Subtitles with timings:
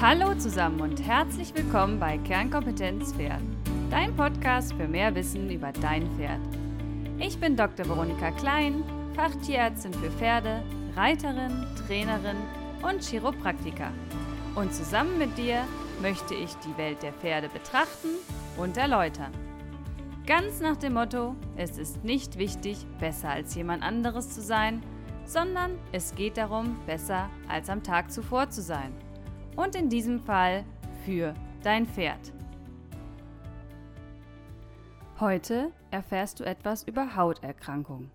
[0.00, 3.42] Hallo zusammen und herzlich willkommen bei Kernkompetenz Pferd,
[3.90, 6.38] dein Podcast für mehr Wissen über dein Pferd.
[7.18, 7.84] Ich bin Dr.
[7.88, 8.84] Veronika Klein,
[9.16, 10.62] Fachtierärztin für Pferde,
[10.94, 12.36] Reiterin, Trainerin
[12.80, 13.90] und Chiropraktiker.
[14.54, 15.64] Und zusammen mit dir
[16.00, 18.10] möchte ich die Welt der Pferde betrachten
[18.56, 19.32] und erläutern.
[20.28, 24.80] Ganz nach dem Motto, es ist nicht wichtig, besser als jemand anderes zu sein,
[25.24, 28.92] sondern es geht darum, besser als am Tag zuvor zu sein.
[29.58, 30.64] Und in diesem Fall
[31.04, 32.32] für dein Pferd.
[35.18, 38.08] Heute erfährst du etwas über Hauterkrankungen.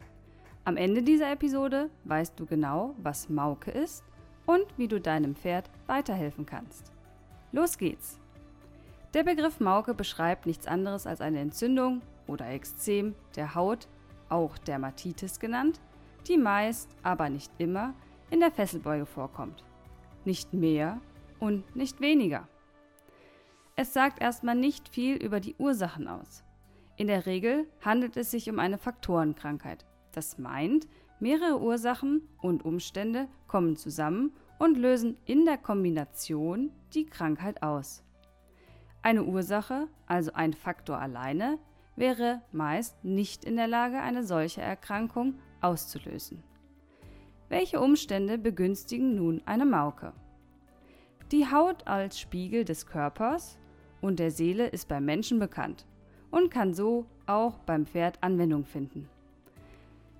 [0.63, 4.05] Am Ende dieser Episode weißt du genau, was Mauke ist
[4.45, 6.93] und wie du deinem Pferd weiterhelfen kannst.
[7.51, 8.21] Los geht's!
[9.13, 13.89] Der Begriff Mauke beschreibt nichts anderes als eine Entzündung oder Ekzem der Haut,
[14.29, 15.81] auch Dermatitis genannt,
[16.25, 17.93] die meist, aber nicht immer,
[18.29, 19.65] in der Fesselbeuge vorkommt.
[20.23, 21.01] Nicht mehr
[21.43, 22.47] und nicht weniger.
[23.75, 26.41] Es sagt erstmal nicht viel über die Ursachen aus.
[26.95, 29.85] In der Regel handelt es sich um eine Faktorenkrankheit.
[30.13, 30.87] Das meint,
[31.19, 38.05] mehrere Ursachen und Umstände kommen zusammen und lösen in der Kombination die Krankheit aus.
[39.01, 41.59] Eine Ursache, also ein Faktor alleine,
[41.97, 46.41] wäre meist nicht in der Lage, eine solche Erkrankung auszulösen.
[47.49, 50.13] Welche Umstände begünstigen nun eine Mauke?
[51.33, 53.57] Die Haut als Spiegel des Körpers
[54.01, 55.87] und der Seele ist beim Menschen bekannt
[56.29, 59.09] und kann so auch beim Pferd Anwendung finden.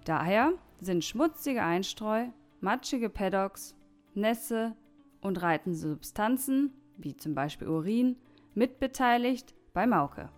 [0.05, 2.29] Daher sind schmutzige Einstreu,
[2.61, 3.75] matschige Paddocks,
[4.15, 4.75] Nässe
[5.21, 8.15] und reitende Substanzen, wie zum Beispiel Urin,
[8.55, 10.29] mitbeteiligt bei Mauke,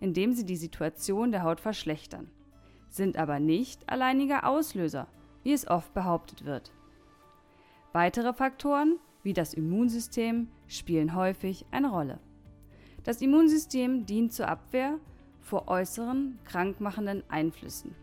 [0.00, 2.28] indem sie die Situation der Haut verschlechtern,
[2.88, 5.06] sind aber nicht alleiniger Auslöser,
[5.44, 6.72] wie es oft behauptet wird.
[7.92, 8.98] Weitere Faktoren,
[9.28, 12.18] wie das Immunsystem, spielen häufig eine Rolle.
[13.04, 14.98] Das Immunsystem dient zur Abwehr
[15.42, 17.94] vor äußeren, krankmachenden Einflüssen.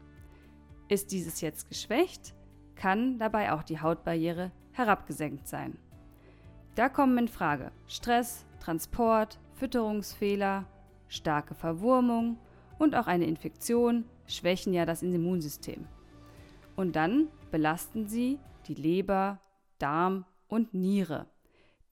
[0.87, 2.35] Ist dieses jetzt geschwächt,
[2.75, 5.79] kann dabei auch die Hautbarriere herabgesenkt sein.
[6.75, 10.65] Da kommen in Frage Stress, Transport, Fütterungsfehler,
[11.07, 12.37] starke Verwurmung
[12.77, 15.87] und auch eine Infektion schwächen ja das Immunsystem.
[16.75, 18.37] Und dann belasten sie
[18.67, 19.39] die Leber,
[19.79, 21.27] Darm und Niere,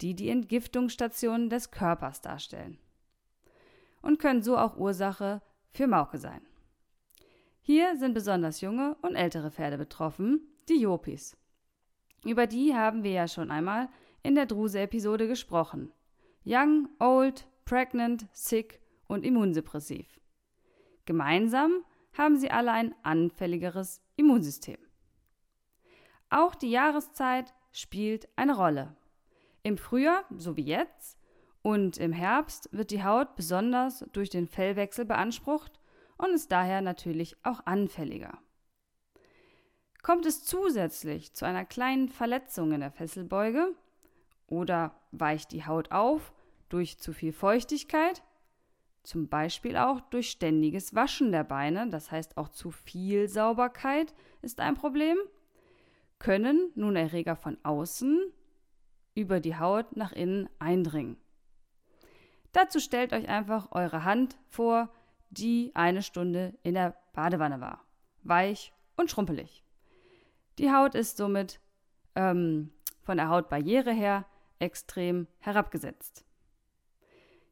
[0.01, 2.77] die die Entgiftungsstationen des Körpers darstellen.
[4.01, 6.41] Und können so auch Ursache für Mauke sein.
[7.61, 11.37] Hier sind besonders junge und ältere Pferde betroffen, die Jopis.
[12.25, 13.89] Über die haben wir ja schon einmal
[14.21, 15.91] in der Druse-Episode gesprochen.
[16.45, 20.19] Young, Old, Pregnant, Sick und Immunsuppressiv.
[21.05, 21.83] Gemeinsam
[22.17, 24.77] haben sie alle ein anfälligeres Immunsystem.
[26.29, 28.95] Auch die Jahreszeit spielt eine Rolle.
[29.63, 31.17] Im Frühjahr, so wie jetzt,
[31.61, 35.79] und im Herbst wird die Haut besonders durch den Fellwechsel beansprucht
[36.17, 38.37] und ist daher natürlich auch anfälliger.
[40.01, 43.73] Kommt es zusätzlich zu einer kleinen Verletzung in der Fesselbeuge
[44.47, 46.33] oder weicht die Haut auf
[46.67, 48.21] durch zu viel Feuchtigkeit,
[49.03, 54.59] zum Beispiel auch durch ständiges Waschen der Beine, das heißt auch zu viel Sauberkeit ist
[54.59, 55.17] ein Problem,
[56.23, 58.31] können nun Erreger von außen
[59.13, 61.17] über die Haut nach innen eindringen.
[62.53, 64.89] Dazu stellt euch einfach eure Hand vor,
[65.29, 67.83] die eine Stunde in der Badewanne war.
[68.21, 69.65] Weich und schrumpelig.
[70.59, 71.59] Die Haut ist somit
[72.15, 74.25] ähm, von der Hautbarriere her
[74.59, 76.23] extrem herabgesetzt.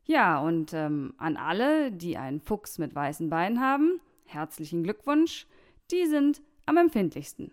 [0.05, 5.45] Ja, und ähm, an alle, die einen Fuchs mit weißen Beinen haben, herzlichen Glückwunsch,
[5.91, 7.51] die sind am empfindlichsten.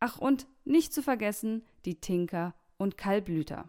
[0.00, 3.68] Ach, und nicht zu vergessen die Tinker und Kalblüter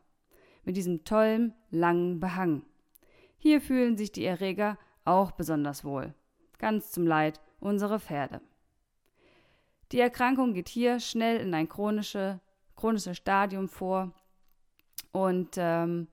[0.63, 2.63] mit diesem tollen, langen Behang.
[3.38, 6.13] Hier fühlen sich die Erreger auch besonders wohl,
[6.57, 8.41] ganz zum Leid unserer Pferde.
[9.91, 12.39] Die Erkrankung geht hier schnell in ein chronische,
[12.75, 14.13] chronisches Stadium vor
[15.12, 16.07] und ähm,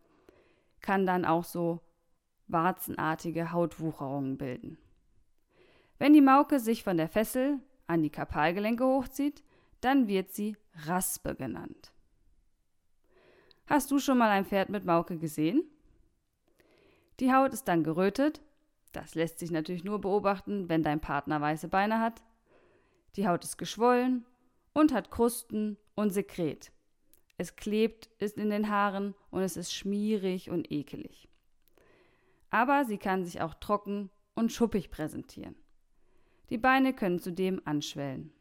[0.80, 1.80] kann dann auch so
[2.48, 4.78] warzenartige Hautwucherungen bilden.
[5.98, 9.42] Wenn die Mauke sich von der Fessel an die Kapalgelenke hochzieht,
[9.80, 11.92] dann wird sie Raspe genannt.
[13.66, 15.64] Hast du schon mal ein Pferd mit Mauke gesehen?
[17.18, 18.42] Die Haut ist dann gerötet.
[18.92, 22.22] Das lässt sich natürlich nur beobachten, wenn dein Partner weiße Beine hat.
[23.16, 24.24] Die Haut ist geschwollen
[24.72, 26.70] und hat Krusten und Sekret.
[27.38, 31.28] Es klebt, ist in den Haaren und es ist schmierig und ekelig.
[32.50, 35.56] Aber sie kann sich auch trocken und schuppig präsentieren.
[36.50, 38.32] Die Beine können zudem anschwellen.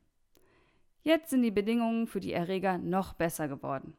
[1.05, 3.95] Jetzt sind die Bedingungen für die Erreger noch besser geworden.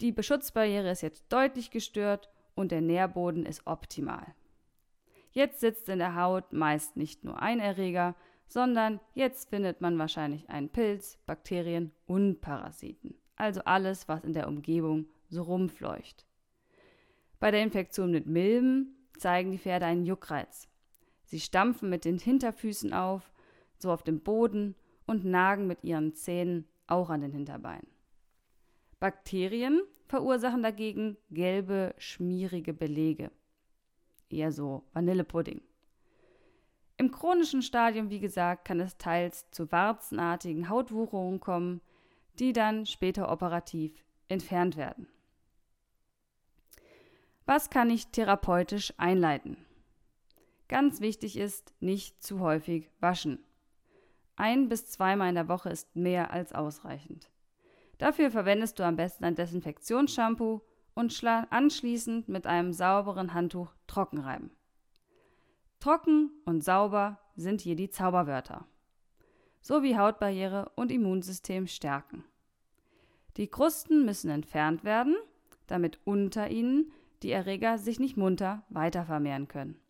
[0.00, 4.34] Die Beschutzbarriere ist jetzt deutlich gestört und der Nährboden ist optimal.
[5.30, 8.16] Jetzt sitzt in der Haut meist nicht nur ein Erreger,
[8.48, 13.14] sondern jetzt findet man wahrscheinlich einen Pilz, Bakterien und Parasiten.
[13.36, 16.26] Also alles, was in der Umgebung so rumfleucht.
[17.38, 20.68] Bei der Infektion mit Milben zeigen die Pferde einen Juckreiz.
[21.22, 23.32] Sie stampfen mit den Hinterfüßen auf,
[23.78, 24.74] so auf dem Boden
[25.06, 27.88] und nagen mit ihren Zähnen auch an den Hinterbeinen.
[29.00, 33.30] Bakterien verursachen dagegen gelbe, schmierige Belege.
[34.30, 35.60] Eher so Vanillepudding.
[36.96, 41.80] Im chronischen Stadium, wie gesagt, kann es teils zu warzenartigen Hautwucherungen kommen,
[42.38, 45.08] die dann später operativ entfernt werden.
[47.46, 49.56] Was kann ich therapeutisch einleiten?
[50.68, 53.44] Ganz wichtig ist, nicht zu häufig waschen.
[54.36, 57.30] Ein bis zweimal in der Woche ist mehr als ausreichend.
[57.98, 60.62] Dafür verwendest du am besten ein Desinfektionsshampoo
[60.94, 64.50] und anschließend mit einem sauberen Handtuch trocken reiben.
[65.80, 68.66] Trocken und sauber sind hier die Zauberwörter.
[69.60, 72.24] Sowie Hautbarriere und Immunsystem stärken.
[73.36, 75.16] Die Krusten müssen entfernt werden,
[75.66, 76.92] damit unter ihnen
[77.22, 79.80] die Erreger sich nicht munter weiter vermehren können.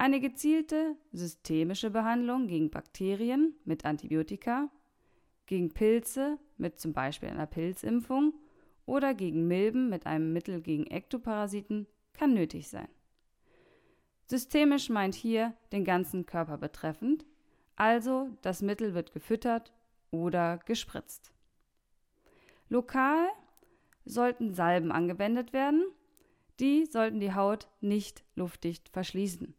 [0.00, 4.70] Eine gezielte systemische Behandlung gegen Bakterien mit Antibiotika,
[5.44, 8.32] gegen Pilze mit zum Beispiel einer Pilzimpfung
[8.86, 12.88] oder gegen Milben mit einem Mittel gegen Ektoparasiten kann nötig sein.
[14.24, 17.26] Systemisch meint hier den ganzen Körper betreffend,
[17.76, 19.70] also das Mittel wird gefüttert
[20.10, 21.30] oder gespritzt.
[22.70, 23.28] Lokal
[24.06, 25.84] sollten Salben angewendet werden,
[26.58, 29.54] die sollten die Haut nicht luftdicht verschließen.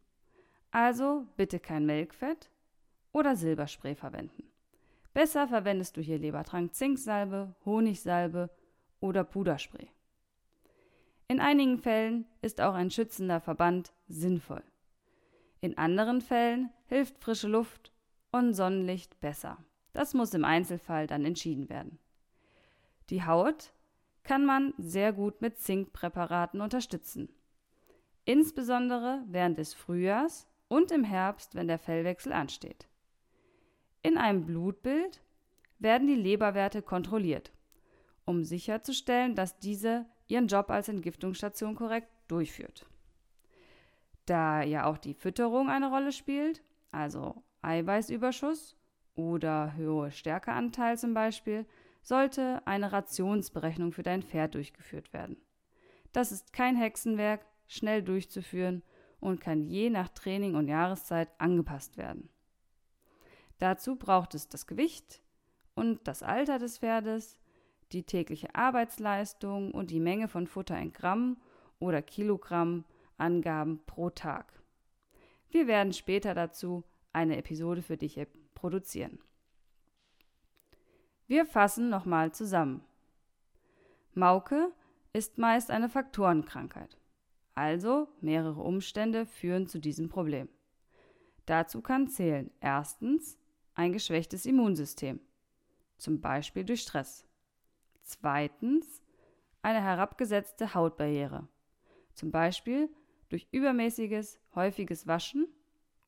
[0.72, 2.50] Also bitte kein Melkfett
[3.12, 4.50] oder Silberspray verwenden.
[5.12, 8.48] Besser verwendest du hier Lebertrank Zinksalbe, Honigsalbe
[9.00, 9.88] oder Puderspray.
[11.28, 14.62] In einigen Fällen ist auch ein schützender Verband sinnvoll.
[15.60, 17.92] In anderen Fällen hilft frische Luft
[18.30, 19.58] und Sonnenlicht besser.
[19.92, 21.98] Das muss im Einzelfall dann entschieden werden.
[23.10, 23.74] Die Haut
[24.22, 27.28] kann man sehr gut mit Zinkpräparaten unterstützen.
[28.24, 32.88] Insbesondere während des Frühjahrs und im Herbst, wenn der Fellwechsel ansteht.
[34.02, 35.22] In einem Blutbild
[35.78, 37.52] werden die Leberwerte kontrolliert
[38.24, 42.86] um sicherzustellen, dass diese ihren Job als Entgiftungsstation korrekt durchführt.
[44.26, 48.76] Da ja auch die Fütterung eine Rolle spielt, also Eiweißüberschuss
[49.14, 51.66] oder hohe Stärkeanteil zum Beispiel,
[52.02, 55.36] sollte eine Rationsberechnung für dein Pferd durchgeführt werden.
[56.12, 58.82] Das ist kein Hexenwerk, schnell durchzuführen
[59.22, 62.28] und kann je nach Training und Jahreszeit angepasst werden.
[63.58, 65.22] Dazu braucht es das Gewicht
[65.74, 67.38] und das Alter des Pferdes,
[67.92, 71.40] die tägliche Arbeitsleistung und die Menge von Futter in Gramm
[71.78, 72.84] oder Kilogramm
[73.16, 74.52] Angaben pro Tag.
[75.50, 76.82] Wir werden später dazu
[77.12, 78.20] eine Episode für dich
[78.54, 79.20] produzieren.
[81.28, 82.82] Wir fassen nochmal zusammen.
[84.14, 84.72] Mauke
[85.12, 86.98] ist meist eine Faktorenkrankheit.
[87.54, 90.48] Also mehrere Umstände führen zu diesem Problem.
[91.46, 93.38] Dazu kann zählen erstens
[93.74, 95.20] ein geschwächtes Immunsystem,
[95.98, 97.26] zum Beispiel durch Stress.
[98.02, 99.02] Zweitens
[99.62, 101.48] eine herabgesetzte Hautbarriere,
[102.14, 102.88] zum Beispiel
[103.28, 105.46] durch übermäßiges, häufiges Waschen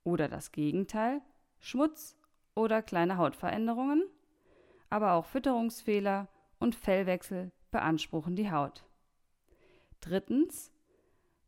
[0.03, 1.23] oder das Gegenteil,
[1.59, 2.17] Schmutz
[2.55, 4.05] oder kleine Hautveränderungen,
[4.91, 8.85] aber auch Fütterungsfehler und Fellwechsel beanspruchen die Haut.
[10.01, 10.71] Drittens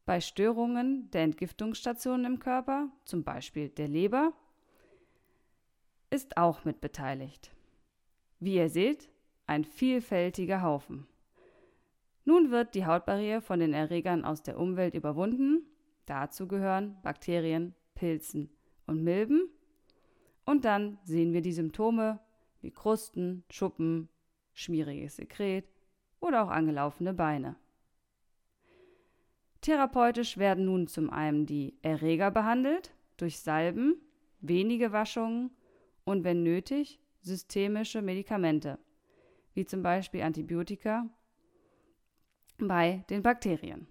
[0.07, 4.33] bei Störungen der Entgiftungsstationen im Körper, zum Beispiel der Leber,
[6.11, 7.51] ist auch mit beteiligt.
[8.39, 9.11] Wie ihr seht,
[9.47, 11.09] ein vielfältiger Haufen.
[12.25, 15.67] Nun wird die Hautbarriere von den Erregern aus der Umwelt überwunden.
[16.07, 18.51] Dazu gehören Bakterien, Pilzen
[18.87, 19.49] und Milben.
[20.45, 22.21] Und dann sehen wir die Symptome
[22.61, 24.09] wie Krusten, Schuppen,
[24.55, 25.69] schmieriges Sekret
[26.21, 27.57] oder auch angelaufene Beine.
[29.67, 34.01] Therapeutisch werden nun zum einen die Erreger behandelt durch Salben,
[34.39, 35.51] wenige Waschungen
[36.05, 38.79] und wenn nötig systemische Medikamente
[39.55, 41.11] wie zum Beispiel Antibiotika,
[42.59, 43.89] bei den Bakterien.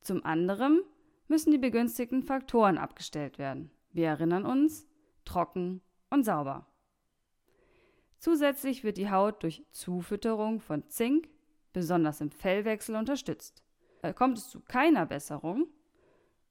[0.00, 0.80] Zum anderen
[1.26, 3.70] müssen die begünstigten Faktoren abgestellt werden.
[3.92, 4.86] Wir erinnern uns,
[5.26, 6.66] trocken und sauber.
[8.16, 11.28] Zusätzlich wird die Haut durch Zufütterung von Zink,
[11.74, 13.62] besonders im Fellwechsel, unterstützt.
[14.14, 15.66] Kommt es zu keiner Besserung,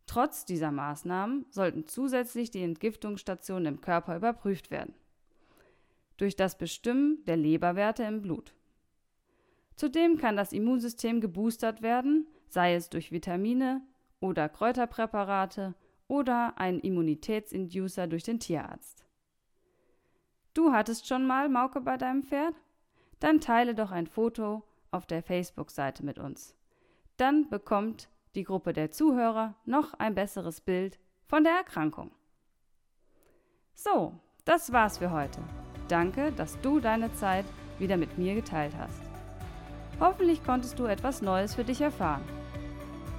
[0.05, 4.93] trotz dieser Maßnahmen sollten zusätzlich die Entgiftungsstationen im Körper überprüft werden
[6.17, 8.53] durch das Bestimmen der Leberwerte im Blut.
[9.75, 13.81] Zudem kann das Immunsystem geboostert werden, sei es durch Vitamine
[14.19, 15.75] oder Kräuterpräparate
[16.07, 19.05] oder ein Immunitätsinducer durch den Tierarzt.
[20.55, 22.55] Du hattest schon mal Mauke bei deinem Pferd?
[23.19, 26.56] Dann teile doch ein Foto auf der Facebook-Seite mit uns.
[27.17, 32.11] Dann bekommt die Gruppe der Zuhörer noch ein besseres Bild von der Erkrankung.
[33.73, 34.13] So,
[34.45, 35.39] das war's für heute.
[35.87, 37.45] Danke, dass du deine Zeit
[37.79, 39.01] wieder mit mir geteilt hast.
[39.99, 42.23] Hoffentlich konntest du etwas Neues für dich erfahren.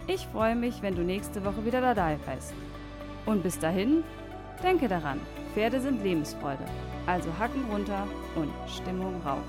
[0.07, 2.55] Ich freue mich, wenn du nächste Woche wieder dabei bist.
[3.27, 4.05] Und bis dahin,
[4.63, 5.21] denke daran,
[5.55, 6.65] Pferde sind Lebensfreude.
[7.07, 9.43] Also Hacken runter und Stimmung rauf.